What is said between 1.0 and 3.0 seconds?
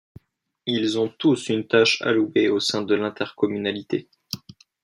tous une tâche allouée au sein de